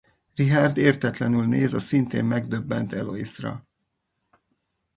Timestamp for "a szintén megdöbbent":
1.73-2.93